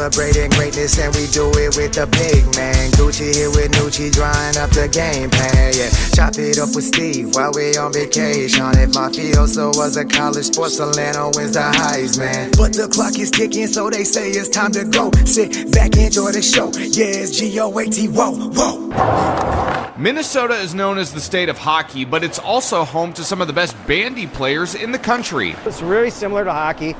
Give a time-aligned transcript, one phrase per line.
[0.00, 2.90] celebrating greatness and we do it with the big man.
[2.92, 5.74] Gucci here with Nucci drawing up the game plan.
[5.76, 8.64] Yeah, chop it up with Steve while we on vacation.
[8.80, 12.56] If my Mafioso was a college sports, Solano wins the Heisman.
[12.56, 15.10] But the clock is ticking, so they say it's time to go.
[15.26, 16.72] Sit back, enjoy the show.
[16.72, 18.08] Yeah, it's G O A T.
[18.08, 19.92] Whoa, whoa.
[19.98, 23.48] Minnesota is known as the state of hockey, but it's also home to some of
[23.48, 25.54] the best bandy players in the country.
[25.66, 26.96] It's very similar to hockey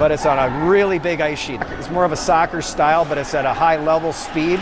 [0.00, 1.60] but it's on a really big ice sheet.
[1.72, 4.58] It's more of a soccer style, but it's at a high level speed.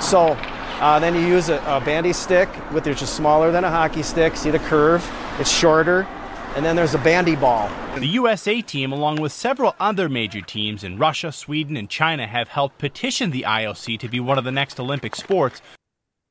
[0.00, 0.34] So
[0.80, 4.34] uh, then you use a, a bandy stick, which is smaller than a hockey stick.
[4.34, 5.06] See the curve?
[5.38, 6.08] It's shorter.
[6.56, 7.70] And then there's a bandy ball.
[7.96, 12.48] The USA team, along with several other major teams in Russia, Sweden, and China, have
[12.48, 15.60] helped petition the IOC to be one of the next Olympic sports.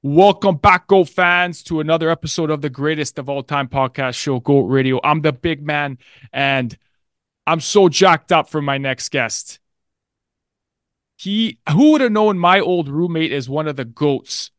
[0.01, 4.39] Welcome back, Goat fans, to another episode of the greatest of all time podcast show,
[4.39, 4.99] Goat Radio.
[5.03, 5.99] I'm the big man,
[6.33, 6.75] and
[7.47, 9.59] I'm so jacked up for my next guest.
[11.17, 14.51] He who would have known my old roommate is one of the goats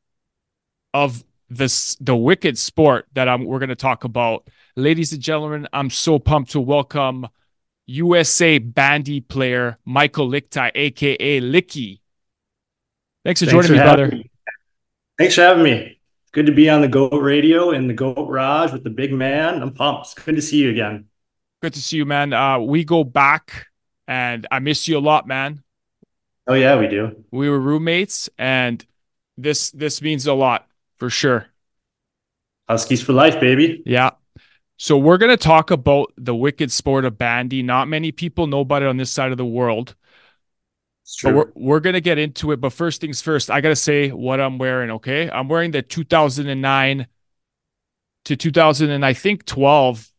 [0.95, 4.47] of this the wicked sport that I'm we're gonna talk about.
[4.77, 7.27] Ladies and gentlemen, I'm so pumped to welcome
[7.87, 12.01] USA bandy player Mikael Lickteig, aka Licki.
[13.25, 14.09] Thanks for Thanks joining for me, brother.
[14.09, 14.31] Me.
[15.19, 15.98] Thanks for having me.
[16.33, 19.62] Good to be on the Goat Radio and the Goat Raj with the big man.
[19.62, 20.25] I'm pumped.
[20.25, 21.07] Good to see you again.
[21.63, 22.33] Good to see you, man.
[22.33, 23.69] Uh, we go back,
[24.09, 25.63] and I miss you a lot, man.
[26.49, 27.25] Oh yeah, we do.
[27.31, 28.85] We were roommates, and
[29.39, 31.47] this this means a lot for sure.
[32.69, 33.81] Huskies for life, baby.
[33.87, 34.11] Yeah.
[34.77, 37.63] So we're gonna talk about the wicked sport of bandy.
[37.63, 39.95] Not many people know about it on this side of the world.
[41.05, 41.31] It's true.
[41.31, 42.61] But we're we're gonna get into it.
[42.61, 44.91] But first things first, I gotta say what I'm wearing.
[44.91, 47.07] Okay, I'm wearing the 2009
[48.25, 50.12] to 2000 and I think 12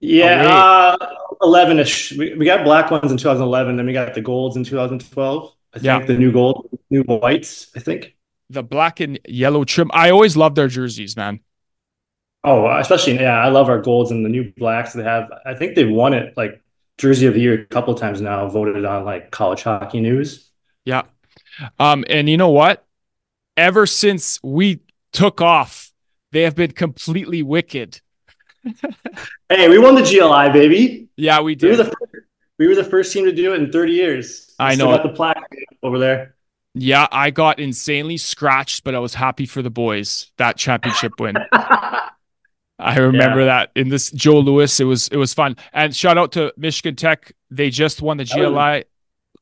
[0.00, 2.12] yeah, uh, 11 ish.
[2.12, 5.54] We, we got black ones in 2011, then we got the golds in 2012.
[5.74, 5.96] I yeah.
[5.96, 8.16] think the new gold, new whites, I think.
[8.50, 9.90] The black and yellow trim.
[9.92, 11.40] I always love their jerseys, man.
[12.44, 15.30] Oh, especially, yeah, I love our golds and the new blacks they have.
[15.44, 16.62] I think they've won it like
[16.96, 20.48] jersey of the year a couple times now, voted on like college hockey news.
[20.84, 21.02] Yeah.
[21.78, 22.86] Um, and you know what?
[23.56, 24.80] Ever since we
[25.12, 25.92] took off,
[26.32, 28.00] they have been completely wicked
[29.48, 31.08] hey, we won the GLI, baby.
[31.16, 31.64] Yeah, we did.
[31.64, 32.26] We were, the first,
[32.58, 34.54] we were the first team to do it in 30 years.
[34.58, 34.86] I know.
[34.96, 36.34] Got the plaque over there.
[36.74, 41.36] Yeah, I got insanely scratched, but I was happy for the boys that championship win.
[42.80, 43.46] I remember yeah.
[43.46, 44.78] that in this Joe Louis.
[44.78, 45.56] It was it was fun.
[45.72, 47.32] And shout out to Michigan Tech.
[47.50, 48.84] They just won the GLI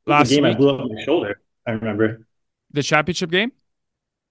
[0.06, 0.54] last game week.
[0.54, 1.40] I blew up my shoulder.
[1.66, 2.26] I remember
[2.72, 3.52] the championship game.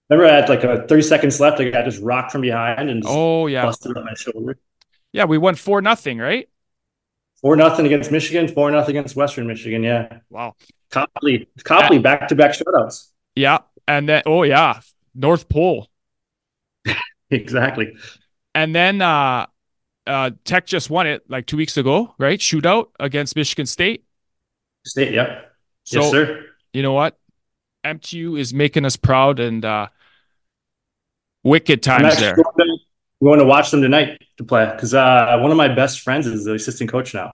[0.09, 1.59] Remember, I had like a 30 seconds left.
[1.59, 4.57] I got just rocked from behind and oh yeah, busted up my shoulder.
[5.15, 6.49] Yeah, we won four nothing, right?
[7.41, 9.81] Four nothing against Michigan, four nothing against Western Michigan.
[9.81, 10.19] Yeah.
[10.29, 10.55] Wow.
[10.91, 13.11] Copley, Copley, back to back shutouts.
[13.33, 14.81] Yeah, and then oh yeah,
[15.13, 15.87] North Pole.
[17.29, 17.95] exactly.
[18.53, 19.45] And then uh,
[20.05, 22.37] uh, Tech just won it like two weeks ago, right?
[22.37, 24.03] Shootout against Michigan State.
[24.85, 25.53] State, yep.
[25.85, 26.45] So, yes, sir.
[26.73, 27.17] You know what?
[27.85, 29.87] MTU is making us proud and uh,
[31.43, 32.35] wicked times there.
[33.19, 36.27] We're going to watch them tonight to play because uh, one of my best friends
[36.27, 37.31] is the assistant coach now,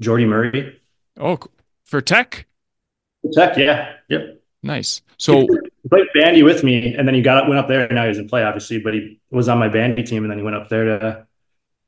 [0.00, 0.80] Jordy Murray.
[1.18, 1.38] Oh,
[1.84, 2.46] for Tech.
[3.22, 4.40] For Tech, yeah, yep.
[4.62, 5.02] Nice.
[5.16, 7.84] So he played bandy with me, and then he got went up there.
[7.84, 10.38] And now he doesn't play, obviously, but he was on my bandy team, and then
[10.38, 11.26] he went up there to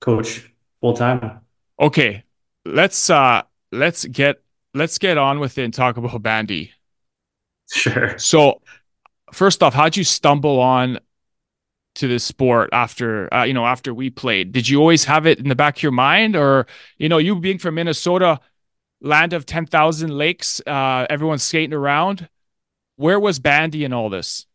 [0.00, 0.50] coach
[0.80, 1.40] full time.
[1.80, 2.24] Okay,
[2.64, 4.42] let's uh let's get
[4.74, 6.72] let's get on with it and talk about bandy.
[7.70, 8.16] Sure.
[8.16, 8.62] So,
[9.30, 11.00] first off, how'd you stumble on
[11.98, 14.52] to this sport after uh, you know after we played.
[14.52, 16.36] Did you always have it in the back of your mind?
[16.36, 16.66] Or
[16.96, 18.40] you know you being from minnesota
[19.00, 22.28] land of 10,000 lakes uh, everyone's skating around
[22.96, 24.46] where was bandy in all this?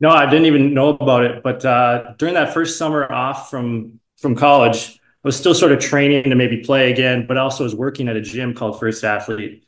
[0.00, 3.98] No i didn't even know about it but uh, during that first summer off from
[4.16, 7.74] from college i was still sort of training to maybe play again but also was
[7.74, 9.64] working at a gym called first athlete.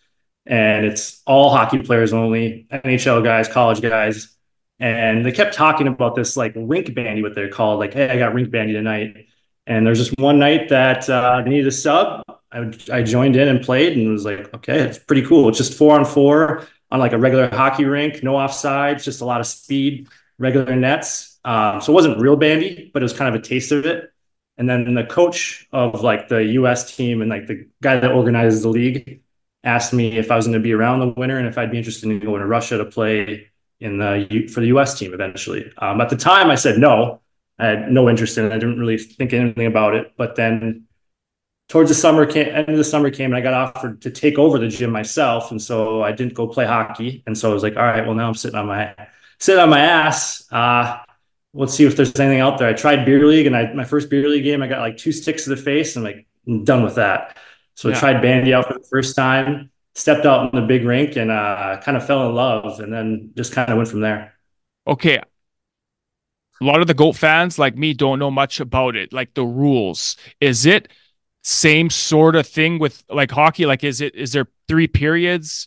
[0.46, 4.36] And it's all hockey players only nhl guys college guys
[4.80, 7.78] and they kept talking about this like rink bandy, what they're called.
[7.78, 9.26] Like, hey, I got rink bandy tonight.
[9.66, 12.24] And there's just one night that uh, they needed a sub.
[12.50, 15.50] I, I joined in and played and was like, okay, it's pretty cool.
[15.50, 19.24] It's just four on four on like a regular hockey rink, no offsides, just a
[19.24, 21.38] lot of speed, regular nets.
[21.44, 24.12] Um, so it wasn't real bandy, but it was kind of a taste of it.
[24.56, 28.62] And then the coach of like the US team and like the guy that organizes
[28.62, 29.22] the league
[29.62, 31.78] asked me if I was going to be around the winter and if I'd be
[31.78, 33.49] interested in going to Russia to play
[33.80, 34.98] in the for the U.S.
[34.98, 35.72] team eventually.
[35.78, 37.20] Um, at the time, I said no.
[37.58, 38.52] I had no interest in it.
[38.52, 40.12] I didn't really think anything about it.
[40.16, 40.86] But then
[41.68, 44.38] towards the summer came, end of the summer came and I got offered to take
[44.38, 45.50] over the gym myself.
[45.50, 47.22] And so I didn't go play hockey.
[47.26, 48.94] And so I was like, all right, well now I'm sitting on my
[49.38, 50.50] sitting on my ass.
[50.50, 50.98] Uh,
[51.52, 52.68] let's see if there's anything out there.
[52.68, 55.12] I tried beer league and I my first beer league game, I got like two
[55.12, 57.36] sticks to the face and like I'm done with that.
[57.74, 57.96] So yeah.
[57.96, 61.30] I tried bandy out for the first time, stepped out in the big rink and
[61.30, 64.34] uh, kind of fell in love and then just kind of went from there.
[64.86, 65.18] Okay.
[65.18, 69.44] A lot of the GOAT fans like me don't know much about it, like the
[69.44, 70.16] rules.
[70.40, 70.88] Is it
[71.42, 73.64] same sort of thing with like hockey?
[73.66, 75.66] Like, is it is there three periods?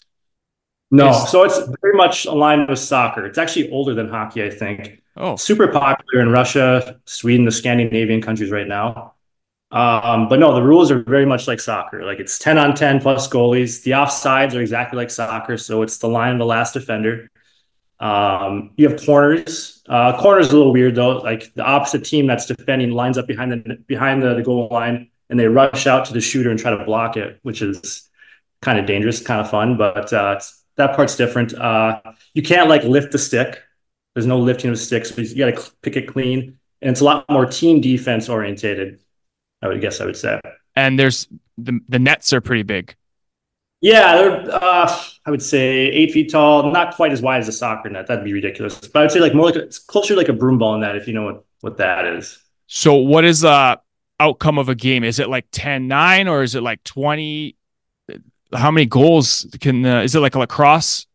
[0.92, 1.30] No, is...
[1.30, 3.26] so it's very much aligned with soccer.
[3.26, 5.02] It's actually older than hockey, I think.
[5.18, 9.13] Oh, super popular in Russia, Sweden, the Scandinavian countries right now.
[9.74, 12.06] Um, but no, the rules are very much like soccer.
[12.06, 13.82] Like it's 10 on 10 plus goalies.
[13.82, 15.58] The offsides are exactly like soccer.
[15.58, 17.28] So it's the line of the last defender.
[18.00, 19.82] Um, you have corners.
[19.90, 21.18] Uh, corners a little weird though.
[21.18, 25.10] Like the opposite team that's defending lines up behind the behind the, the goal line
[25.32, 28.08] and they rush out to the shooter and try to block it, which is
[28.62, 29.76] kind of dangerous, kind of fun.
[29.76, 30.40] But uh,
[30.76, 31.56] that part's different.
[31.56, 32.02] Uh,
[32.36, 33.60] you can't like lift the stick.
[34.14, 35.10] There's no lifting of sticks.
[35.10, 39.00] So you got to pick it clean, and it's a lot more team defense orientated.
[39.64, 40.40] I would guess I would say.
[40.76, 41.28] And there's
[41.58, 42.96] the the nets are pretty big.
[43.82, 47.52] Yeah, they're uh, I would say eight feet tall, not quite as wide as a
[47.52, 48.08] soccer net.
[48.08, 48.80] That'd be ridiculous.
[48.80, 50.96] But I'd say like more like a, it's closer to like a broom ball net,
[50.96, 52.40] if you know what what that is.
[52.68, 53.76] So what is uh
[54.20, 55.04] outcome of a game?
[55.04, 57.58] Is it like 10-9 or is it like 20?
[58.54, 61.06] How many goals can uh, is it like a lacrosse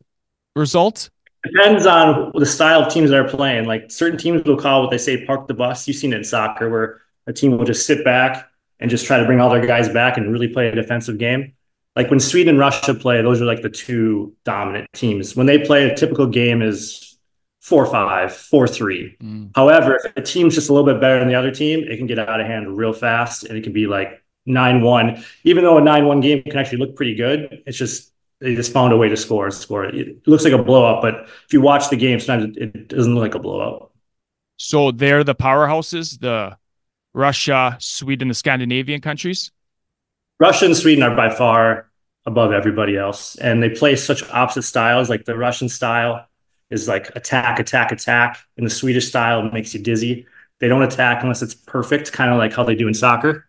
[0.55, 1.09] result?
[1.45, 3.65] Depends on the style of teams that are playing.
[3.65, 5.89] Like certain teams will call what they say park the bus.
[5.89, 9.19] You've seen it in soccer where a team will just sit back and just try
[9.19, 11.53] to bring all their guys back and really play a defensive game.
[11.95, 15.37] Like when Sweden and Russia play, those are like the two dominant teams.
[15.37, 17.19] When they play, a typical game is
[17.61, 19.17] four five, four three.
[19.23, 19.51] Mm.
[19.55, 22.07] However, if a team's just a little bit better than the other team, it can
[22.07, 25.25] get out of hand real fast and it can be like nine one.
[25.45, 28.73] Even though a nine one game can actually look pretty good, it's just they just
[28.73, 29.85] found a way to score and score.
[29.85, 33.23] It looks like a blowout, but if you watch the game, sometimes it doesn't look
[33.23, 33.93] like a blowout.
[34.57, 36.58] So they're the powerhouses, the
[37.19, 39.51] Russia, Sweden, the Scandinavian countries.
[40.39, 41.91] Russia and Sweden are by far
[42.27, 45.11] above everybody else, and they play such opposite styles.
[45.11, 46.29] Like the Russian style
[46.71, 48.39] is like attack, attack, attack.
[48.57, 50.27] In the Swedish style, makes you dizzy.
[50.61, 53.49] They don't attack unless it's perfect, kind of like how they do in soccer.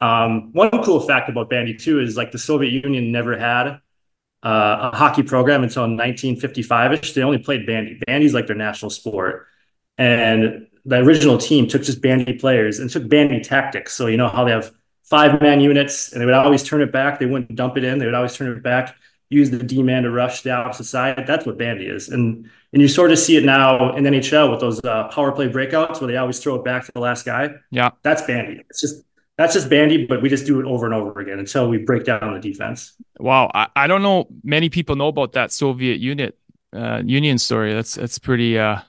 [0.00, 3.80] Um, one cool fact about bandy too is like the Soviet Union never had
[4.42, 7.14] uh, a hockey program until 1955ish.
[7.14, 8.00] They only played bandy.
[8.06, 9.46] Bandy's like their national sport,
[9.98, 13.94] and the original team took just bandy players and took bandy tactics.
[13.94, 14.72] So you know how they have
[15.04, 17.18] five man units, and they would always turn it back.
[17.18, 17.98] They wouldn't dump it in.
[17.98, 18.96] They would always turn it back
[19.34, 21.24] use the D man to rush the opposite side.
[21.26, 24.60] That's what bandy is, and and you sort of see it now in NHL with
[24.60, 27.50] those uh, power play breakouts where they always throw it back to the last guy.
[27.70, 28.62] Yeah, that's bandy.
[28.70, 29.02] It's just
[29.36, 32.04] that's just bandy, but we just do it over and over again until we break
[32.04, 32.94] down the defense.
[33.18, 36.38] Wow, I, I don't know many people know about that Soviet unit
[36.72, 37.74] uh, Union story.
[37.74, 38.58] That's that's pretty.
[38.58, 38.80] Uh...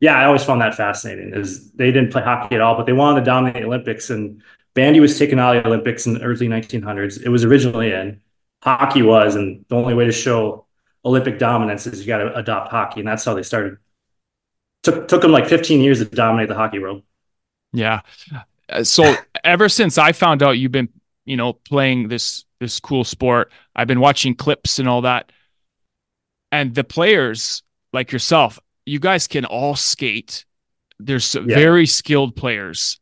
[0.00, 1.32] Yeah, I always found that fascinating.
[1.34, 4.42] Is they didn't play hockey at all, but they wanted to dominate the Olympics, and
[4.74, 7.22] bandy was taken out of the Olympics in the early 1900s.
[7.24, 8.20] It was originally in
[8.62, 10.66] hockey was, and the only way to show
[11.04, 13.78] Olympic dominance is you got to adopt hockey, and that's how they started.
[14.82, 17.02] Took took them like 15 years to dominate the hockey world.
[17.72, 18.00] Yeah.
[18.68, 19.14] Uh, so
[19.44, 20.88] ever since I found out you've been,
[21.24, 25.30] you know, playing this this cool sport, I've been watching clips and all that.
[26.52, 27.62] And the players
[27.92, 30.44] like yourself, you guys can all skate.
[30.98, 31.42] There's yeah.
[31.42, 32.98] very skilled players.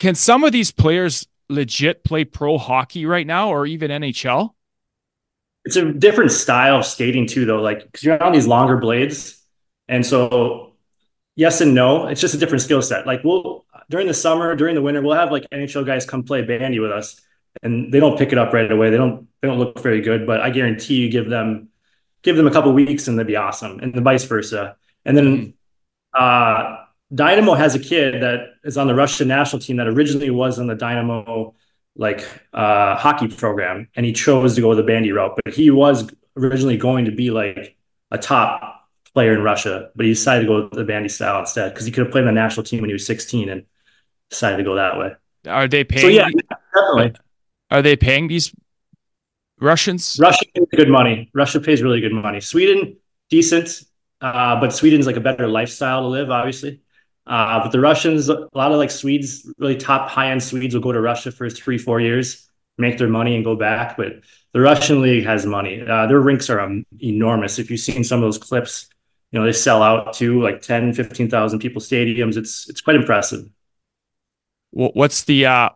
[0.00, 4.50] Can some of these players legit play pro hockey right now or even NHL?
[5.64, 7.60] It's a different style of skating too, though.
[7.60, 9.40] Like because you're on these longer blades,
[9.86, 10.72] and so
[11.36, 12.08] yes and no.
[12.08, 13.06] It's just a different skill set.
[13.06, 16.42] Like we'll during the summer, during the winter, we'll have like NHL guys come play
[16.42, 17.20] bandy with us,
[17.62, 18.90] and they don't pick it up right away.
[18.90, 21.68] They don't they don't look very good, but I guarantee you give them
[22.22, 24.76] give them a couple weeks and they'd be awesome, and the vice versa.
[25.04, 25.54] And then
[26.14, 26.78] uh
[27.14, 30.66] Dynamo has a kid that is on the Russian national team that originally was on
[30.66, 31.54] the Dynamo
[31.94, 35.38] like uh, hockey program, and he chose to go the bandy route.
[35.44, 37.76] But he was originally going to be like
[38.10, 41.84] a top player in Russia, but he decided to go the bandy style instead because
[41.84, 43.66] he could have played on the national team when he was 16 and
[44.30, 45.12] decided to go that way.
[45.46, 46.02] Are they paying?
[46.02, 46.28] So yeah,
[46.74, 47.20] definitely.
[47.70, 48.52] Are they paying these
[49.62, 50.18] Russians?
[50.20, 51.30] Russia pays good money.
[51.32, 52.40] Russia pays really good money.
[52.40, 52.96] Sweden,
[53.30, 53.82] decent,
[54.20, 56.80] uh, but Sweden's like a better lifestyle to live, obviously.
[57.26, 60.82] Uh, but the Russians, a lot of like Swedes, really top high end Swedes will
[60.82, 63.96] go to Russia for three, four years, make their money and go back.
[63.96, 65.80] But the Russian league has money.
[65.80, 67.58] Uh, their rinks are um, enormous.
[67.58, 68.88] If you've seen some of those clips,
[69.30, 72.36] you know, they sell out to like 10, 15,000 people stadiums.
[72.36, 73.48] It's, it's quite impressive.
[74.72, 75.68] What's the, uh,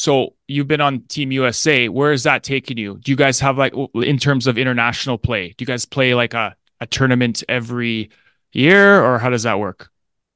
[0.00, 1.90] So you've been on Team USA.
[1.90, 2.96] Where is that taking you?
[2.96, 5.48] Do you guys have like in terms of international play?
[5.48, 8.08] Do you guys play like a, a tournament every
[8.50, 9.90] year or how does that work?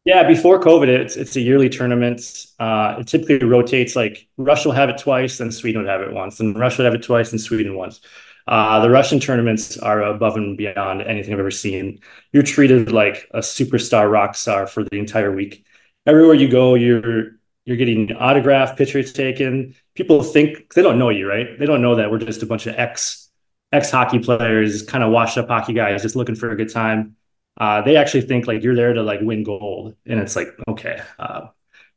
[0.04, 2.21] Yeah, before COVID, it's it's a yearly tournament.
[2.59, 3.97] Uh, it typically rotates.
[3.97, 6.92] Like Russia will have it twice, then Sweden would have it once, and Russia would
[6.92, 8.02] have it twice, and Sweden once.
[8.47, 12.00] Uh, the Russian tournaments are above and beyond anything I've ever seen.
[12.33, 15.64] You're treated like a superstar rock star for the entire week.
[16.04, 19.75] Everywhere you go, you're you're getting autograph pictures taken.
[19.94, 21.59] People think they don't know you, right?
[21.59, 23.30] They don't know that we're just a bunch of ex
[23.73, 27.16] ex hockey players, kind of washed up hockey guys, just looking for a good time.
[27.59, 31.00] Uh, they actually think like you're there to like win gold, and it's like okay,
[31.18, 31.49] uh,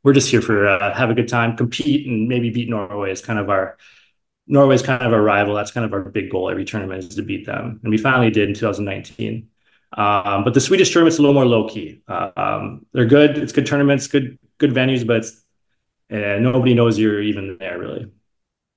[0.02, 3.20] we're just here for uh, have a good time, compete, and maybe beat Norway is
[3.20, 3.76] kind of our
[4.46, 5.54] Norway's kind of our rival.
[5.54, 8.30] That's kind of our big goal every tournament is to beat them, and we finally
[8.30, 9.48] did in 2019.
[9.96, 12.02] Um, but the Swedish tournament's a little more low key.
[12.06, 13.38] Uh, um, they're good.
[13.38, 15.24] It's good tournaments, good good venues, but
[16.10, 18.10] uh, nobody knows you're even there really.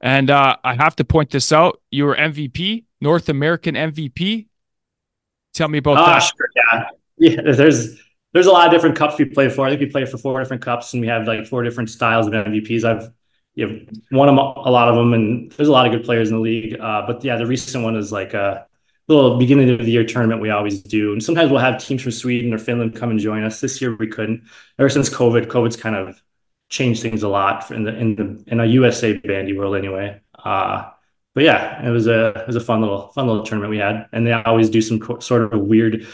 [0.01, 4.47] And uh, I have to point this out: you were MVP, North American MVP.
[5.53, 6.19] Tell me about that.
[6.19, 7.51] Sure, yeah, yeah.
[7.53, 7.99] There's
[8.33, 9.67] there's a lot of different cups we play for.
[9.67, 12.27] I think we play for four different cups, and we have like four different styles
[12.27, 12.83] of MVPs.
[12.83, 13.11] I've
[13.53, 16.37] you have won a lot of them, and there's a lot of good players in
[16.37, 16.79] the league.
[16.79, 18.65] Uh, but yeah, the recent one is like a
[19.07, 22.11] little beginning of the year tournament we always do, and sometimes we'll have teams from
[22.11, 23.59] Sweden or Finland come and join us.
[23.59, 24.43] This year we couldn't.
[24.79, 26.21] Ever since COVID, COVID's kind of
[26.71, 30.19] changed things a lot in the in the in a USA bandy world anyway.
[30.33, 30.89] Uh,
[31.35, 34.07] but yeah, it was a it was a fun little fun little tournament we had,
[34.11, 36.07] and they always do some co- sort of a weird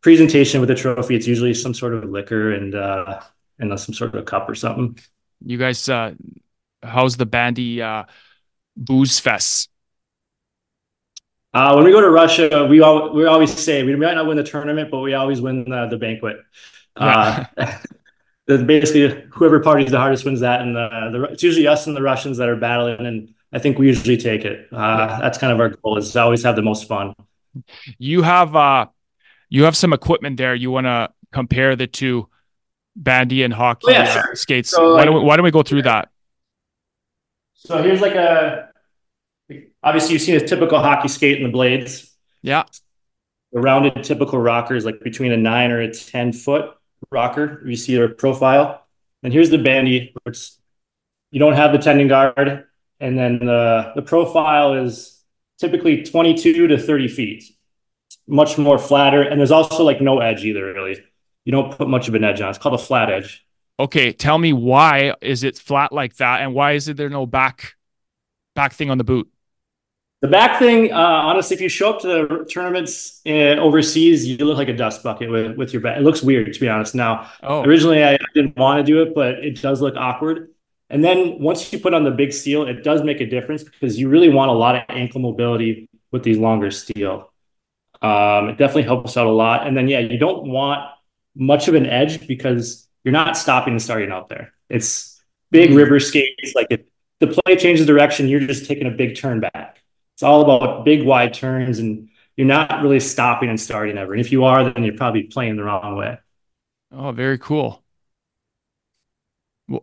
[0.00, 1.14] presentation with the trophy.
[1.14, 3.20] It's usually some sort of liquor and uh,
[3.58, 4.98] and some sort of a cup or something.
[5.44, 6.14] You guys uh,
[6.82, 8.04] how's the bandy uh,
[8.76, 9.70] booze fest?
[11.54, 14.36] Uh, when we go to Russia, we all, we always say we might not win
[14.36, 16.36] the tournament, but we always win the, the banquet.
[16.94, 17.44] Uh,
[18.48, 22.02] basically, whoever parties the hardest wins that, and the, the, it's usually us and the
[22.02, 24.68] Russians that are battling, and I think we usually take it.
[24.72, 27.14] Uh, that's kind of our goal is to always have the most fun.
[27.98, 28.86] You have uh,
[29.48, 30.54] you have some equipment there.
[30.54, 32.28] You want to compare the two
[32.96, 34.34] bandy and hockey oh, yeah, sure.
[34.34, 34.70] skates.
[34.70, 36.10] So, why, don't we, why don't we go through that?
[37.54, 38.68] So here's like a
[39.82, 42.14] obviously you've seen a typical hockey skate in the blades.
[42.42, 42.64] Yeah.
[43.52, 46.70] The rounded typical rockers like between a nine or a 10 foot
[47.10, 47.62] rocker.
[47.66, 48.86] You see their profile.
[49.22, 50.50] And here's the bandy, which
[51.30, 52.66] you don't have the tendon guard.
[53.00, 55.22] And then the, the profile is
[55.58, 57.44] typically 22 to 30 feet,
[58.26, 59.22] much more flatter.
[59.22, 61.02] And there's also like no edge either, really.
[61.44, 62.50] You don't put much of an edge on.
[62.50, 63.46] It's called a flat edge
[63.78, 67.74] okay, tell me why is it flat like that, and why is there no back
[68.54, 69.28] back thing on the boot?
[70.20, 74.36] The back thing, uh, honestly, if you show up to the tournaments in, overseas, you
[74.38, 75.96] look like a dust bucket with, with your back.
[75.96, 76.94] It looks weird, to be honest.
[76.96, 77.62] Now, oh.
[77.62, 80.50] originally I, I didn't want to do it, but it does look awkward.
[80.90, 83.98] And then once you put on the big steel, it does make a difference because
[83.98, 87.30] you really want a lot of ankle mobility with these longer steel.
[88.02, 89.66] Um, it definitely helps out a lot.
[89.68, 90.80] And then, yeah, you don't want
[91.36, 94.52] much of an edge because you're not stopping and starting out there.
[94.68, 95.78] It's big mm-hmm.
[95.78, 96.54] river skates.
[96.56, 96.80] Like if
[97.20, 99.82] the play changes direction, you're just taking a big turn back.
[100.18, 104.14] It's all about big wide turns, and you're not really stopping and starting ever.
[104.14, 106.18] And if you are, then you're probably playing the wrong way.
[106.90, 107.84] Oh, very cool.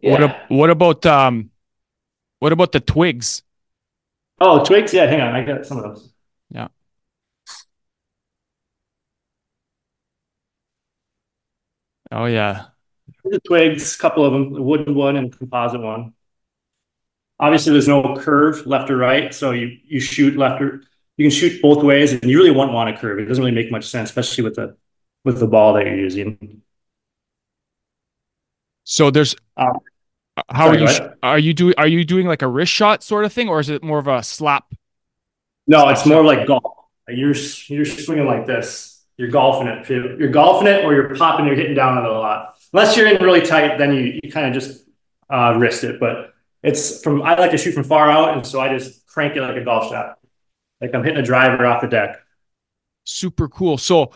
[0.01, 0.43] Yeah.
[0.49, 1.51] What what about um,
[2.39, 3.43] what about the twigs?
[4.41, 4.93] Oh, twigs.
[4.93, 6.11] Yeah, hang on, I got some of those.
[6.49, 6.67] Yeah.
[12.11, 12.65] Oh yeah,
[13.23, 16.11] the twigs, a couple of them, a wooden one and composite one.
[17.39, 20.81] Obviously, there's no curve left or right, so you you shoot left or
[21.17, 23.19] you can shoot both ways, and you really won't want a curve.
[23.19, 24.77] It doesn't really make much sense, especially with the
[25.23, 26.61] with the ball that you're using.
[28.83, 29.79] So there's um,
[30.49, 33.25] how sorry, are you are you doing are you doing like a wrist shot sort
[33.25, 34.73] of thing, or is it more of a slap?
[35.67, 36.09] No, slap it's shot?
[36.09, 36.63] more like golf.
[37.07, 37.35] You're
[37.67, 39.03] you're swinging like this.
[39.17, 39.89] You're golfing it.
[39.89, 41.45] You're golfing it, or you're popping.
[41.45, 44.31] You're hitting down on it a lot unless you're in really tight, then you, you
[44.31, 44.83] kind of just
[45.29, 45.97] uh, wrist it.
[45.97, 46.33] But
[46.65, 49.41] it's from I like to shoot from far out, and so I just crank it
[49.41, 50.17] like a golf shot,
[50.81, 52.17] like I'm hitting a driver off the deck.
[53.03, 53.77] Super cool.
[53.77, 54.12] So,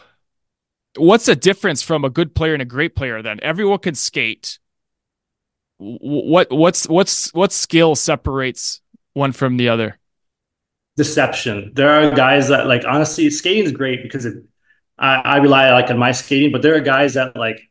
[0.98, 3.22] what's the difference from a good player and a great player?
[3.22, 4.58] Then everyone can skate.
[5.78, 8.82] What what's what's what skill separates
[9.14, 10.00] one from the other?
[10.98, 11.72] Deception.
[11.76, 14.44] There are guys that like honestly, skating is great because it,
[14.98, 17.69] I, I rely like on my skating, but there are guys that like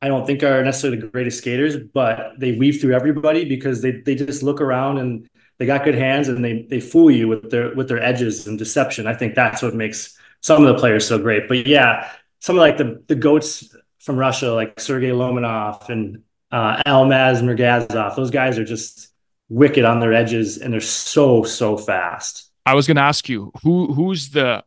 [0.00, 3.92] I don't think are necessarily the greatest skaters, but they weave through everybody because they
[3.92, 5.28] they just look around and
[5.58, 8.58] they got good hands and they they fool you with their with their edges and
[8.58, 9.06] deception.
[9.06, 11.48] I think that's what makes some of the players so great.
[11.48, 16.80] But yeah, some of like the the goats from Russia, like Sergey Lomanov and uh,
[16.86, 19.08] Almaz Mirgazov, those guys are just
[19.48, 22.50] wicked on their edges, and they're so so fast.
[22.64, 24.62] I was going to ask you who who's the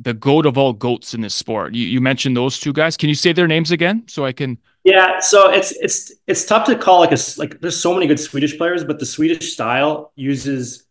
[0.00, 1.74] the goat of all goats in this sport.
[1.74, 2.96] You, you mentioned those two guys.
[2.96, 4.58] Can you say their names again so I can?
[4.84, 7.60] Yeah, so it's it's it's tough to call like a like.
[7.60, 10.84] There's so many good Swedish players, but the Swedish style uses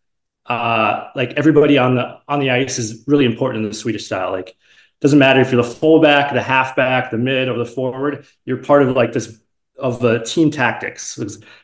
[0.46, 4.32] uh like everybody on the on the ice is really important in the Swedish style.
[4.32, 4.56] Like
[5.00, 8.26] doesn't matter if you're the fullback, the halfback, the mid, or the forward.
[8.46, 9.40] You're part of like this
[9.78, 11.18] of the team tactics.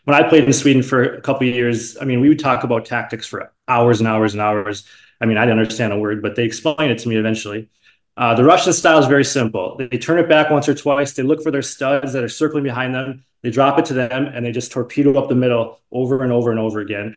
[0.03, 2.85] When I played in Sweden for a couple years, I mean, we would talk about
[2.85, 4.87] tactics for hours and hours and hours.
[5.21, 7.69] I mean, I didn't understand a word, but they explained it to me eventually.
[8.15, 9.75] Uh, the Russian style is very simple.
[9.77, 11.13] They, turn it back once or twice.
[11.13, 13.25] They look for their studs that are circling behind them.
[13.41, 16.51] They drop it to them, and they just torpedo up the middle over and over
[16.51, 17.15] and over again.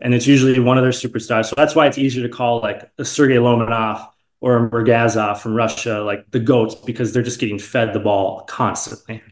[0.00, 1.46] And it's usually one of their superstars.
[1.46, 4.06] So that's why it's easier to call like a Sergei Lomanov
[4.40, 8.42] or a Mirgazov from Russia, like the goats, because they're just getting fed the ball
[8.42, 9.22] constantly.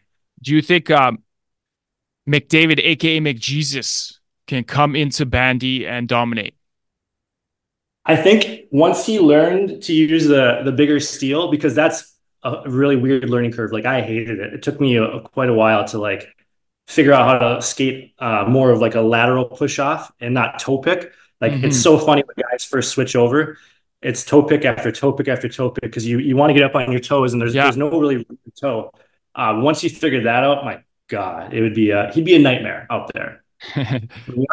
[0.42, 1.23] Do you think um,
[2.28, 6.54] McDavid, aka McJesus, can come into bandy and dominate?
[8.06, 12.96] I think once he learned to use the the bigger steel, because that's a really
[12.96, 13.73] weird learning curve.
[13.73, 14.54] Like I hated it.
[14.54, 16.28] It took me a, quite a while to like
[16.87, 20.58] figure out how to skate uh, more of like a lateral push off and not
[20.58, 21.12] toe pick.
[21.40, 21.64] Like mm-hmm.
[21.64, 23.58] it's so funny when guys first switch over.
[24.02, 26.62] It's toe pick after toe pick after toe pick because you you want to get
[26.62, 27.64] up on your toes and there's yeah.
[27.64, 28.26] there's no really
[28.61, 28.92] toe.
[29.34, 32.38] Uh, once you figured that out, my God, it would be uh, he'd be a
[32.38, 33.43] nightmare out there.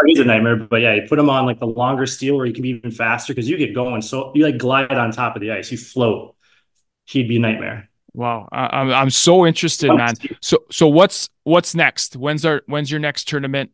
[0.05, 2.53] He's a nightmare, but yeah, you put him on like the longer steel where you
[2.53, 4.01] can be even faster because you get going.
[4.01, 6.35] So you like glide on top of the ice, you float.
[7.05, 7.89] He'd be a nightmare.
[8.13, 10.15] Wow, I, am I'm so interested, man.
[10.41, 12.15] So so what's what's next?
[12.15, 13.71] When's our when's your next tournament?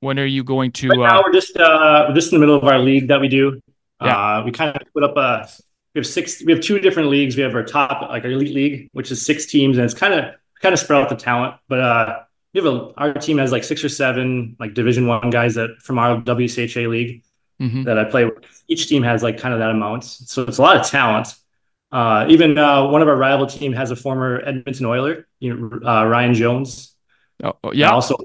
[0.00, 0.88] When are you going to?
[0.88, 3.20] Right now uh, we're just uh, we're just in the middle of our league that
[3.20, 3.60] we do.
[4.00, 4.38] Yeah.
[4.38, 5.48] Uh, we kind of put up a
[5.94, 7.36] we have six we have two different leagues.
[7.36, 10.14] We have our top like our elite league, which is six teams, and it's kind
[10.14, 11.56] of kind of spread out the talent.
[11.68, 12.18] But uh,
[12.56, 15.76] we have a our team has like six or seven like Division One guys that
[15.82, 17.22] from our WCHA league
[17.60, 17.84] mm-hmm.
[17.84, 18.34] that I play with.
[18.68, 21.34] Each team has like kind of that amount, so it's a lot of talent.
[21.92, 25.86] Uh, even uh, one of our rival team has a former Edmonton Oiler, you know,
[25.86, 26.94] uh, Ryan Jones.
[27.44, 27.90] Oh, oh yeah.
[27.90, 28.16] also,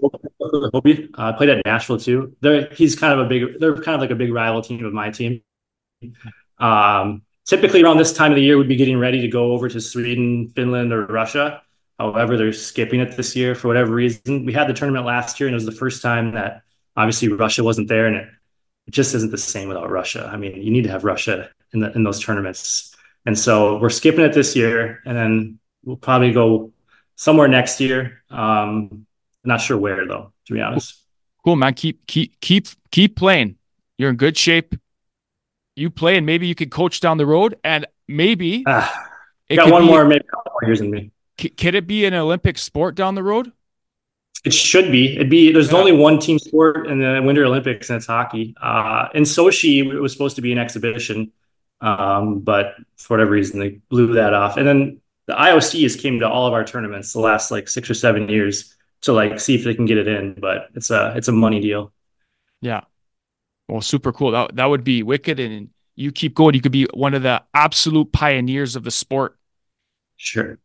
[0.42, 2.36] Hobie uh, played at Nashville too.
[2.40, 3.60] They're, he's kind of a big.
[3.60, 5.42] They're kind of like a big rival team of my team.
[6.58, 9.68] Um, typically around this time of the year, we'd be getting ready to go over
[9.68, 11.62] to Sweden, Finland, or Russia.
[12.02, 14.44] However, they're skipping it this year for whatever reason.
[14.44, 16.64] We had the tournament last year, and it was the first time that
[16.98, 18.28] obviously Russia wasn't there, and it,
[18.88, 20.28] it just isn't the same without Russia.
[20.34, 22.96] I mean, you need to have Russia in the in those tournaments,
[23.28, 26.72] and so we're skipping it this year, and then we'll probably go
[27.18, 28.24] somewhere next year.
[28.32, 29.06] Um,
[29.44, 31.04] not sure where though, to be honest.
[31.46, 31.76] Cool, man.
[31.76, 33.58] Keep keep keep keep playing.
[34.00, 34.74] You're in good shape.
[35.76, 38.90] You play, and maybe you could coach down the road, and maybe uh,
[39.52, 41.12] got one be, more, maybe a couple more years in me.
[41.42, 43.52] C- can it be an Olympic sport down the road?
[44.44, 45.16] It should be.
[45.16, 45.52] It'd be.
[45.52, 45.78] There's yeah.
[45.78, 48.56] only one team sport in the Winter Olympics, and it's hockey.
[48.62, 51.32] Uh, in Sochi, it was supposed to be an exhibition,
[51.80, 54.58] um, but for whatever reason, they blew that off.
[54.58, 57.90] And then the IOC has came to all of our tournaments the last like six
[57.90, 61.14] or seven years to like see if they can get it in, but it's a
[61.16, 61.92] it's a money deal.
[62.62, 62.82] Yeah.
[63.68, 64.32] Well, super cool.
[64.32, 66.56] That that would be wicked, and you keep going.
[66.56, 69.38] You could be one of the absolute pioneers of the sport.
[70.18, 70.58] Sure.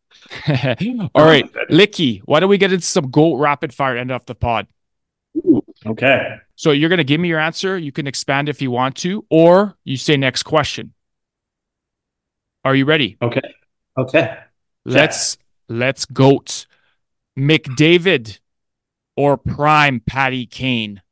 [1.14, 4.34] All right, Licki, why don't we get into some goat rapid fire end off the
[4.34, 4.66] pod?
[5.38, 6.36] Ooh, okay.
[6.54, 7.78] So you're going to give me your answer.
[7.78, 10.94] You can expand if you want to, or you say next question.
[12.64, 13.16] Are you ready?
[13.22, 13.54] Okay.
[13.98, 14.38] Okay.
[14.84, 15.76] Let's yeah.
[15.76, 16.66] let's goat
[17.38, 18.38] McDavid
[19.16, 21.02] or prime Patty Kane.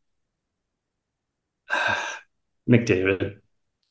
[2.69, 3.37] McDavid.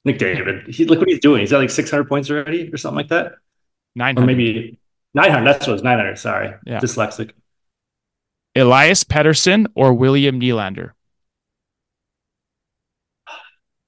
[0.05, 0.73] McDavid.
[0.73, 1.41] He, look what he's doing.
[1.41, 3.33] He's got like 600 points already or something like that.
[3.95, 4.21] 900.
[4.21, 4.79] Or maybe
[5.13, 5.45] 900.
[5.45, 5.83] That's what it was.
[5.83, 6.17] 900.
[6.17, 6.53] Sorry.
[6.65, 6.79] Yeah.
[6.79, 7.31] Dyslexic.
[8.55, 10.91] Elias Pettersson or William Nylander?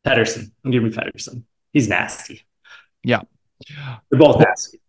[0.05, 0.51] Pettersson.
[0.63, 1.43] I'm giving me Pettersson.
[1.73, 2.43] He's nasty.
[3.03, 3.21] Yeah.
[4.09, 4.79] They're both nasty.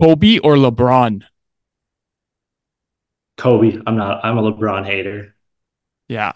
[0.00, 1.22] Kobe or LeBron?
[3.36, 3.78] Kobe.
[3.86, 4.24] I'm not.
[4.24, 5.34] I'm a LeBron hater.
[6.08, 6.32] Yeah,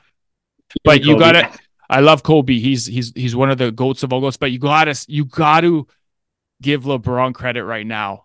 [0.85, 1.51] but you got to.
[1.91, 2.59] I love Kobe.
[2.59, 4.37] He's he's he's one of the goats of all goats.
[4.37, 5.87] But you got to you got to
[6.61, 8.25] give LeBron credit right now.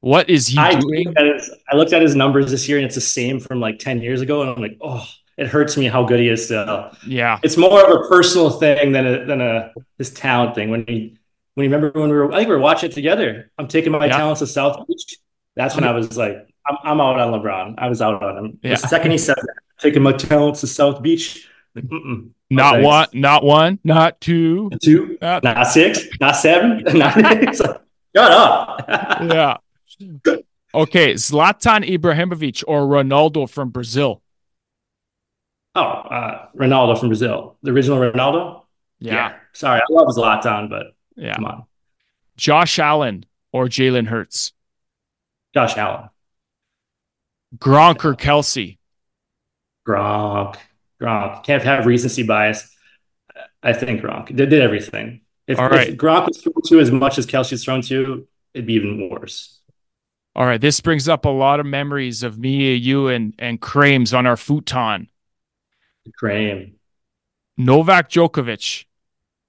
[0.00, 1.14] What is he I doing?
[1.16, 4.00] His, I looked at his numbers this year, and it's the same from like ten
[4.00, 5.06] years ago, and I'm like, oh,
[5.36, 6.90] it hurts me how good he is still.
[7.06, 10.70] Yeah, it's more of a personal thing than a than a his talent thing.
[10.70, 11.18] When he
[11.54, 13.50] when you remember when we were, I think we were watching it together.
[13.58, 14.16] I'm taking my yeah.
[14.16, 15.16] talents to South Beach.
[15.54, 17.74] That's when I was like, I'm, I'm out on LeBron.
[17.78, 18.58] I was out on him.
[18.62, 18.72] Yeah.
[18.72, 21.48] The second he said that, taking my talents to South Beach.
[21.74, 21.84] Like,
[22.50, 27.56] not one, not one, not two, two, not, not six, not seven, not eight.
[27.56, 27.82] Shut
[28.14, 28.84] up.
[28.88, 29.56] yeah.
[30.74, 34.22] Okay, Zlatan Ibrahimovic or Ronaldo from Brazil?
[35.74, 38.62] Oh, uh, Ronaldo from Brazil, the original Ronaldo.
[38.98, 39.34] Yeah.
[39.52, 41.34] Sorry, I love Zlatan, but Yeah.
[41.36, 41.64] come on,
[42.36, 44.52] Josh Allen or Jalen Hurts?
[45.54, 46.08] Josh Allen,
[47.56, 48.78] Gronk or Kelce?
[49.86, 50.56] Gronk,
[51.00, 51.44] Gronk.
[51.44, 52.70] Can't have recency bias.
[53.62, 54.28] I think Gronk.
[54.28, 55.22] They did everything.
[55.46, 55.88] If, All right.
[55.88, 59.55] if Gronk was thrown to as much as Kelce's thrown to, it'd be even worse.
[60.36, 64.12] All right, this brings up a lot of memories of me, you, and and Krames
[64.16, 65.08] on our futon.
[66.18, 66.74] Graham,
[67.56, 68.84] Novak Djokovic,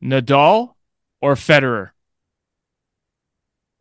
[0.01, 0.75] Nadal,
[1.21, 1.89] or Federer?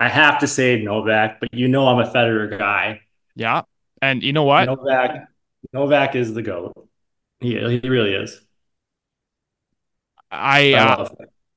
[0.00, 3.02] I have to say Novak, but you know I'm a Federer guy.
[3.36, 3.62] Yeah,
[4.02, 4.66] and you know what?
[4.66, 5.28] Novak,
[5.72, 6.88] Novak is the goat.
[7.38, 8.40] He he really is.
[10.32, 11.08] I, I uh.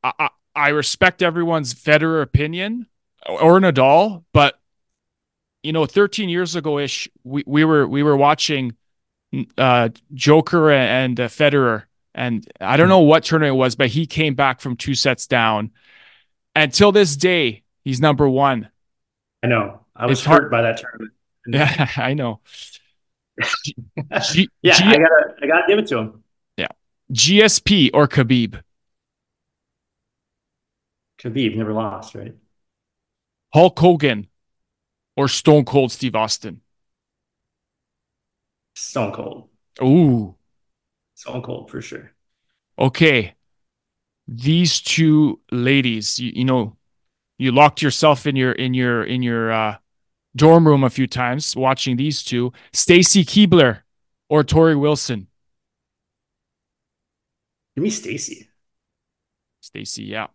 [0.04, 2.88] I I- I respect everyone's Federer opinion
[3.26, 4.59] or Nadal, but
[5.64, 8.76] you know, 13 years ago ish, we, we were we were watching
[9.58, 11.84] uh, Joker and uh, Federer,
[12.16, 15.28] and I don't know what tournament it was, but he came back from two sets
[15.28, 15.72] down.
[16.56, 18.70] Until this day, he's number one.
[19.44, 19.86] I know.
[19.96, 21.14] I was it's hard- hurt by that tournament.
[21.48, 22.42] Yeah, I know.
[24.32, 26.24] G- Yeah, G- I gotta I gotta give it to him.
[26.58, 26.68] Yeah,
[27.12, 28.62] GSP or Khabib?
[31.22, 32.34] Khabib never lost, right?
[33.54, 34.28] Hulk Hogan
[35.20, 36.62] or Stone Cold Steve Austin?
[38.74, 39.50] Stone Cold.
[39.84, 40.36] Ooh,
[41.14, 42.14] Stone Cold for sure.
[42.80, 43.36] okay.
[44.30, 46.78] These two ladies, you, you know,
[47.38, 49.78] you locked yourself in your in your in your uh,
[50.38, 52.54] dorm room a few times watching these two.
[52.72, 53.80] Stacy Keibler
[54.30, 55.28] or Torrie Wilson?
[57.76, 58.48] Give me Stacy.
[59.60, 60.28] Stacy, yeah.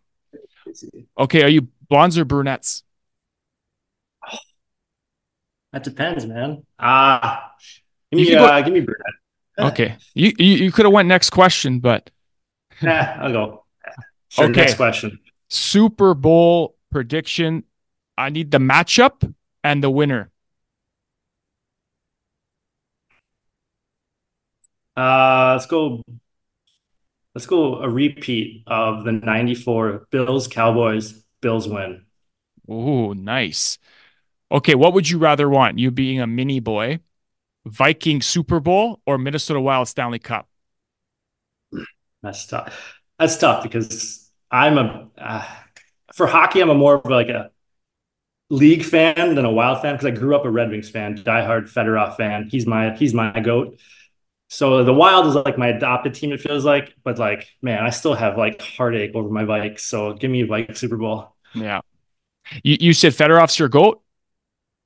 [0.60, 1.06] Stacy.
[1.18, 2.82] Okay, are you blondes or brunettes?
[5.74, 6.62] That depends, man.
[6.78, 7.50] Ah,
[8.12, 9.72] give You me can go- uh, give me brunette.
[9.72, 12.10] Okay, you you, you could have went next question, but
[12.80, 13.64] Yeah, I'll go.
[14.28, 14.60] Sure, Okay.
[14.60, 15.18] Next question.
[15.48, 17.64] Super Bowl prediction.
[18.16, 19.34] I need the matchup
[19.64, 20.30] and the winner.
[24.96, 26.02] Uh, let's go.
[27.34, 31.24] Let's go a repeat of the '94 Bills Cowboys.
[31.40, 32.06] Bills win.
[32.68, 33.78] Oh, nice.
[34.54, 35.80] Okay, what would you rather want?
[35.80, 37.00] You being a mini boy,
[37.66, 40.48] Viking Super Bowl, or Minnesota Wild Stanley Cup?
[42.22, 43.00] That's tough.
[43.18, 45.44] That's tough because I'm a uh,
[46.14, 46.60] for hockey.
[46.60, 47.50] I'm a more of like a
[48.48, 51.68] league fan than a Wild fan because I grew up a Red Wings fan, diehard
[51.68, 52.48] Fedorov fan.
[52.48, 53.80] He's my he's my goat.
[54.50, 56.32] So the Wild is like my adopted team.
[56.32, 59.80] It feels like, but like man, I still have like heartache over my Vikes.
[59.80, 61.34] So give me a Vikes Super Bowl.
[61.54, 61.80] Yeah.
[62.62, 64.03] You you said Fedorov's your goat.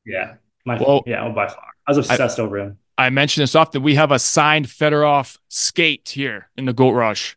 [0.07, 0.35] Yeah,
[0.65, 1.65] my Well- yeah, oh, by far.
[1.87, 2.79] I was obsessed over him.
[2.99, 3.83] I mentioned this often.
[3.83, 7.37] We have a signed Fedorov skate here in the Goat Rush.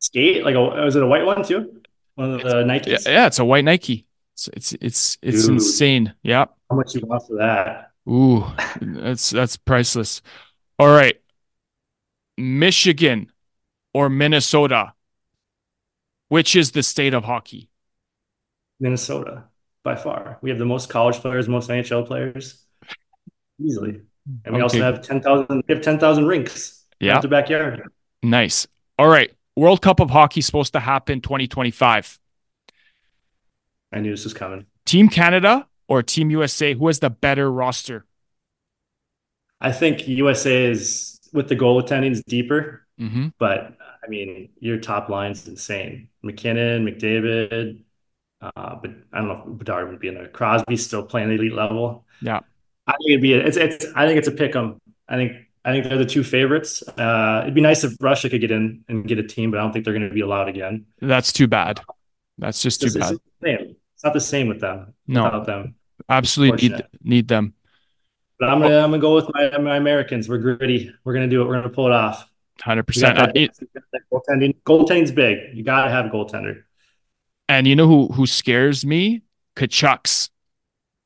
[0.00, 1.80] Skate like a was it a white one too?
[2.16, 2.86] One of the Nikes.
[2.86, 4.06] Yeah, yeah, it's a white Nike.
[4.34, 5.54] It's it's it's it's Dude.
[5.54, 6.14] insane.
[6.22, 6.46] Yeah.
[6.68, 7.92] How much you want for that?
[8.08, 8.44] Ooh,
[8.80, 10.22] that's that's priceless.
[10.78, 11.20] All right.
[12.36, 13.30] Michigan
[13.94, 14.94] or Minnesota?
[16.28, 17.68] Which is the state of hockey?
[18.78, 19.44] Minnesota
[19.82, 20.38] by far.
[20.42, 22.64] We have the most college players, most NHL players,
[23.60, 24.02] easily,
[24.44, 24.84] and we also Okay.
[24.84, 25.62] have ten thousand.
[25.68, 26.84] We have ten thousand rinks.
[27.00, 27.20] Yeah.
[27.20, 27.82] the backyard.
[28.22, 28.66] Nice.
[28.98, 29.32] All right.
[29.56, 32.18] World Cup of Hockey supposed to happen 2025.
[33.92, 34.66] I knew this was coming.
[34.84, 36.74] Team Canada or Team USA?
[36.74, 38.04] Who has the better roster?
[39.62, 43.28] I think USA is with the goaltending is deeper, Mm-hmm.
[43.38, 46.08] but I mean your top line's insane.
[46.22, 47.82] MacKinnon, McDavid,
[48.42, 50.28] uh, but I don't know if Bedard would be in there.
[50.28, 52.04] Crosby's still playing the elite level.
[52.22, 52.40] Yeah.
[52.86, 54.80] I think it'd be a, it's it's I think it's a pick 'em.
[55.08, 55.32] I think
[55.64, 56.82] I think they're the two favorites.
[56.96, 59.62] Uh, it'd be nice if Russia could get in and get a team, but I
[59.62, 60.86] don't think they're going to be allowed again.
[61.00, 61.80] That's too bad.
[62.38, 63.12] That's just too It's, bad.
[63.12, 63.76] it's, same.
[63.94, 64.94] it's not the same with them.
[65.06, 65.74] No, Without them.
[66.08, 67.52] absolutely need, need them.
[68.38, 70.26] But I'm gonna I'm gonna go with my my Americans.
[70.28, 70.90] We're gritty.
[71.04, 71.48] We're gonna do it.
[71.48, 72.26] We're gonna pull it off.
[72.62, 73.00] 100%.
[73.02, 73.58] got that- it-
[73.92, 74.56] that goaltending.
[74.64, 75.54] Goaltending's big.
[75.54, 76.62] You gotta have a goaltender.
[77.50, 79.22] And you know who who scares me?
[79.56, 80.30] Tkachuks.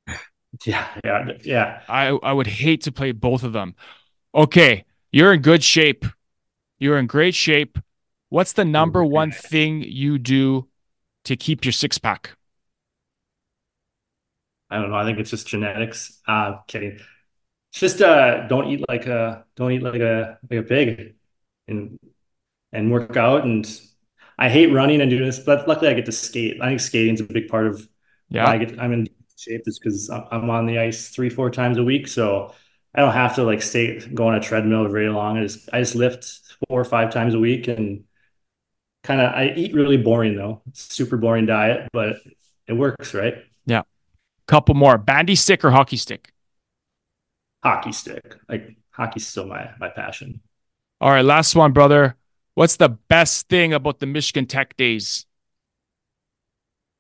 [0.65, 1.81] Yeah, yeah, yeah.
[1.89, 3.75] I I would hate to play both of them.
[4.37, 6.05] Okay, you're in good shape.
[6.79, 7.77] You're in great shape.
[8.29, 10.69] What's the number one thing you do
[11.25, 12.37] to keep your six pack?
[14.71, 14.97] I don't know.
[14.97, 16.21] I think it's just genetics.
[16.29, 17.01] Uh, kidding.
[17.73, 21.17] Just uh, don't eat like a don't eat like a like a pig,
[21.67, 21.99] and
[22.73, 23.43] and work out.
[23.43, 23.67] And
[24.39, 26.61] I hate running and doing this, but luckily I get to skate.
[26.61, 27.89] I think skating's a big part of
[28.31, 31.79] why I get I'm in shape is because I'm on the ice three four times
[31.79, 32.09] a week.
[32.09, 32.55] So
[32.95, 35.39] I don't have to like stay go on a treadmill very long.
[35.39, 38.05] I just I just lift four or five times a week and
[39.03, 40.63] kind of I eat really boring though.
[40.73, 42.17] Super boring diet, but
[42.67, 43.35] it works, right?
[43.67, 43.83] Yeah.
[44.47, 44.99] Couple more.
[44.99, 46.33] Bandy stick or hockey stick?
[47.63, 48.37] Hockey stick.
[48.49, 50.41] Like hockey's still my my passion.
[51.01, 52.17] All right, last one, brother.
[52.55, 55.27] What's the best thing about the Michigan Tech days?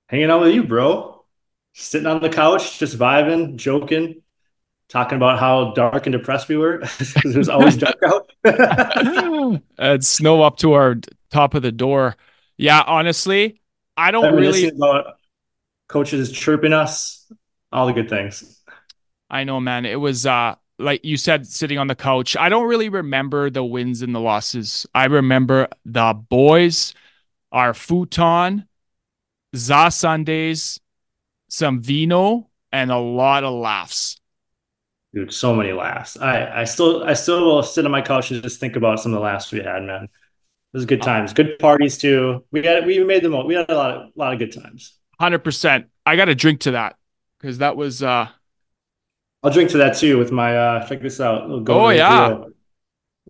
[0.08, 1.24] Hanging out with you, bro.
[1.72, 4.22] Sitting on the couch, just vibing, joking,
[4.88, 6.80] talking about how dark and depressed we were.
[7.00, 8.30] it was always dark out.
[9.78, 10.96] it's snow up to our
[11.30, 12.16] top of the door.
[12.56, 13.60] Yeah, honestly,
[13.96, 15.16] I don't really about
[15.88, 17.30] coaches chirping us,
[17.72, 18.60] all the good things.
[19.30, 19.86] I know, man.
[19.86, 22.36] It was uh like you said, sitting on the couch.
[22.36, 24.86] I don't really remember the wins and the losses.
[24.94, 26.94] I remember the boys,
[27.52, 28.66] our futon,
[29.54, 30.80] za Sundays,
[31.48, 34.18] some vino, and a lot of laughs.
[35.14, 36.16] Dude, so many laughs.
[36.16, 39.12] I I still I still will sit on my couch and just think about some
[39.12, 40.04] of the laughs we had, man.
[40.04, 40.10] It
[40.76, 42.44] was good times, good parties too.
[42.50, 43.46] We got we made them all.
[43.46, 44.98] We had a lot of lot of good times.
[45.20, 45.86] Hundred percent.
[46.04, 46.96] I got to drink to that
[47.38, 48.02] because that was.
[48.02, 48.28] uh
[49.44, 50.56] I'll drink to that too with my.
[50.56, 51.42] uh Check this out.
[51.68, 52.28] oh yeah!
[52.28, 52.48] Deal.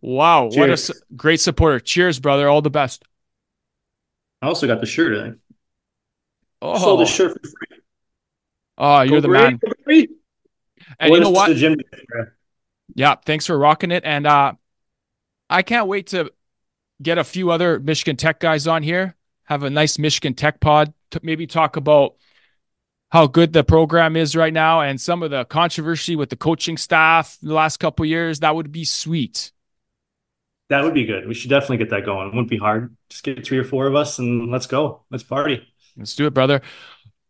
[0.01, 0.57] Wow, Cheers.
[0.59, 1.81] what a su- great supporter!
[1.81, 2.49] Cheers, brother.
[2.49, 3.05] All the best.
[4.41, 5.17] I also got the shirt.
[5.17, 5.33] I
[6.63, 7.79] Oh, sold the shirt for free.
[8.79, 9.61] Oh, you're Go the man.
[10.99, 11.51] And you know what?
[12.95, 14.05] Yeah, thanks for rocking it.
[14.05, 14.53] And uh
[15.51, 16.31] I can't wait to
[17.03, 19.17] get a few other Michigan Tech guys on here.
[19.45, 22.15] Have a nice Michigan Tech pod to maybe talk about
[23.15, 26.77] how good the program is right now and some of the controversy with the coaching
[26.77, 28.41] staff the last couple years.
[28.41, 29.53] That would be sweet.
[30.69, 31.29] That would be good.
[31.29, 32.27] We should definitely get that going.
[32.27, 32.97] It wouldn't be hard.
[33.09, 35.03] Just get three or four of us and let's go.
[35.13, 35.65] Let's party.
[35.97, 36.61] Let's do it, brother.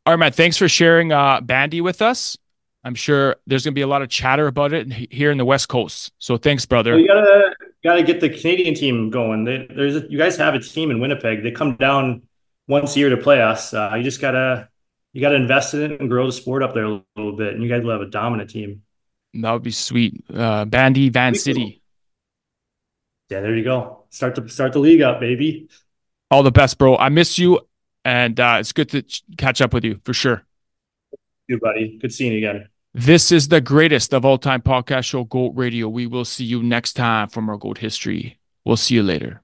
[0.06, 0.32] All right, man.
[0.32, 2.38] Thanks for sharing uh, Bandy with us.
[2.82, 5.44] I'm sure there's going to be a lot of chatter about it here in the
[5.44, 6.12] West Coast.
[6.18, 6.98] So thanks, brother.
[6.98, 9.44] You gotta gotta get the Canadian team going.
[9.44, 11.42] They, there's a, you guys have a team in Winnipeg.
[11.42, 12.22] They come down
[12.68, 13.74] once a year to play us.
[13.74, 14.70] Uh, you just gotta
[15.14, 17.62] you gotta invest in it and grow the sport up there a little bit, and
[17.62, 18.82] you guys will have a dominant team.
[19.32, 20.22] That would be sweet.
[20.32, 21.80] Uh, Bandy Van City.
[23.30, 24.04] Yeah, there you go.
[24.10, 25.68] Start to start the league up, baby.
[26.30, 26.96] All the best, bro.
[26.96, 27.60] I miss you,
[28.04, 29.04] and uh, it's good to
[29.38, 30.44] catch up with you for sure.
[31.48, 31.96] You, buddy.
[31.98, 32.68] Good seeing you again.
[32.92, 35.88] This is the greatest of all time podcast show, Goat Radio.
[35.88, 38.38] We will see you next time from our Goat history.
[38.64, 39.42] We'll see you later.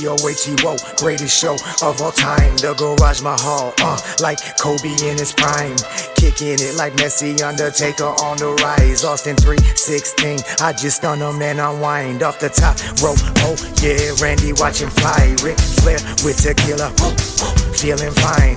[0.00, 2.56] G-O-A-T-O, greatest show of all time.
[2.56, 5.76] The Garage Mahal, uh, like Kobe in his prime.
[6.16, 9.04] Kicking it like Messi, Undertaker on the rise.
[9.04, 13.20] Austin 316, I just stun him and unwind off the top rope.
[13.44, 15.36] Oh, yeah, Randy watching fly.
[15.44, 16.88] Ric Flair with tequila,
[17.76, 18.56] feeling fine.